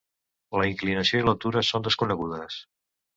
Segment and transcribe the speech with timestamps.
[0.61, 2.57] La inclinació i l'altura són desconegudes.